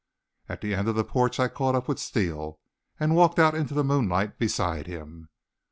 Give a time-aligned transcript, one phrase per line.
[0.49, 2.59] At the end of the porch I caught up with Steele
[2.99, 5.29] and walked out into the moonlight beside him.